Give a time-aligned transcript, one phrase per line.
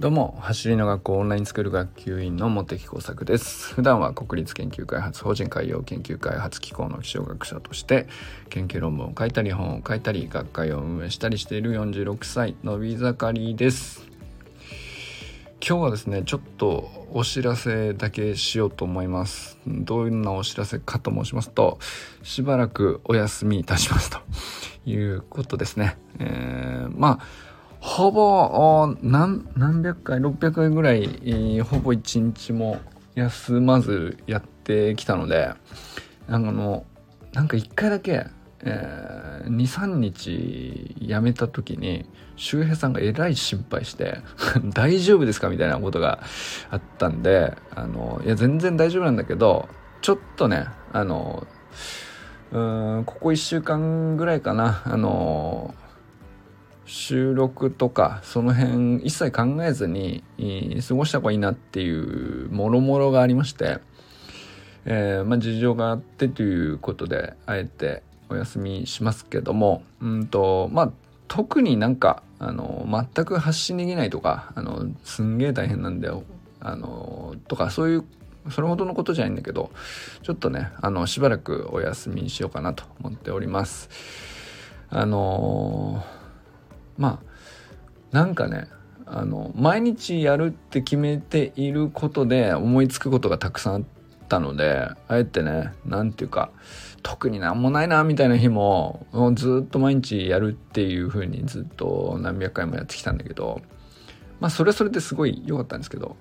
[0.00, 3.74] どうも走りの学校オンラインスクール学級委員の茂木耕作です。
[3.74, 8.08] 普段は国立研究開発法人海洋研究開発機構の気象学者として
[8.48, 14.08] 研究論文を書いたり本を書いたり学会を運営したりしている46歳のび盛りです。
[15.64, 19.58] 今日はですねちょっとお知らせだけしようと思います。
[19.66, 21.78] どんなお知らせかと申しますと
[22.22, 24.18] しばらくお休みいたしますと
[24.86, 27.51] いうことですね、えー、まあ
[27.82, 29.42] ほぼ何
[29.82, 32.78] 百回600回ぐらい、えー、ほぼ一日も
[33.16, 35.52] 休まずやってきたので
[36.28, 36.86] あの
[37.32, 38.26] なんか一回だけ、
[38.60, 44.18] えー、23日辞めた時に周平さんがえらい心配して
[44.72, 46.20] 大丈夫ですかみたいなことが
[46.70, 49.68] あったんであのいや全然大丈夫なんだけど
[50.02, 51.48] ちょっとねあの
[52.52, 52.60] う
[53.00, 55.74] んここ1週間ぐらいかなあの
[56.92, 60.22] 収録とかその辺一切考えずに
[60.86, 63.78] 過ごした方がいいなっていうもろもろがありまして、
[64.84, 70.92] えー、まあ、事情があってということであえてお休みしますけどもうんとまあ
[71.28, 76.24] 特になんかあの全く発信できないとかあのすんげえ大変なんだよ
[76.60, 78.04] あのとかそういう
[78.50, 79.70] それほどのことじゃないんだけど
[80.22, 83.88] ちょっとねあのしばらくお休みにしようかなと思っております。
[84.90, 86.21] あのー
[86.96, 88.68] まあなんかね
[89.06, 93.82] あの毎日やるって決めていることで思いつくことがたくさんあっ
[94.28, 96.50] たのであえてね何て言うか
[97.02, 103.60] 特になんもないなみたいな日もずっと毎日やるっていう風にずっと何百回もやってきたんだけど
[104.40, 106.16] まあそれはそれですごい良かったんですけど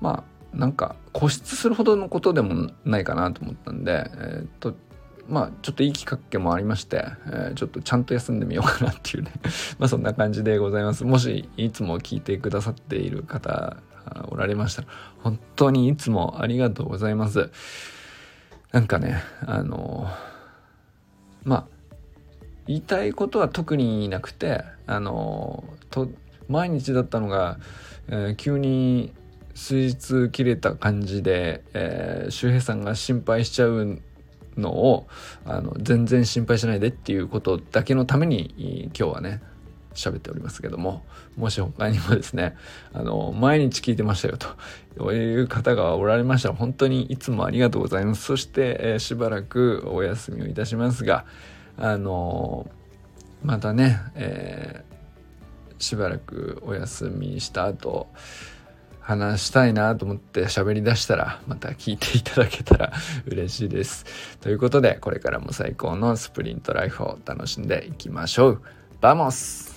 [0.00, 4.74] まあなんか固執するほどのことでもないかなと思ったんで、えー、っと
[5.28, 9.32] まあちょっといいきっかけもありまして、えー、ちょっとちゃんと休んでみようかなっていうね。
[9.78, 11.04] まあそんな感じでございます。
[11.04, 13.76] もしいつも聞いてくださっている方
[14.28, 14.88] おられましたら
[15.18, 17.50] 本当にいつもありがとうございます。
[18.72, 20.08] なんかねあの
[21.44, 21.66] まあ
[22.66, 26.08] 言いたいことは特になくてあのと
[26.48, 27.58] 毎日だったのが、
[28.08, 29.12] えー、急に
[29.54, 34.00] 数日切れた感じで、えー、周平さんが心配しちゃう
[34.56, 35.06] のを
[35.44, 39.42] あの全然心配しないでっていうことだけのために今日はね
[39.94, 41.04] 喋っておりますけども
[41.36, 42.56] もし他にもですね
[42.92, 44.38] あの毎日聞いてましたよ
[44.96, 48.22] という方がおられましたら本当にいつもありがとうございます。
[48.22, 51.24] そして、えー、しばらくお休みをいたしますが
[51.76, 52.68] あの
[53.42, 58.08] またね、えー、しばらくお休みした後
[59.02, 62.92] 話したいなと思って喋り出したらまた聞いていただけたら
[63.26, 64.06] 嬉しいです。
[64.40, 68.62] ということでこれからも最高のスプリントライフを楽しんでいきましょう。
[69.00, 69.71] Vamos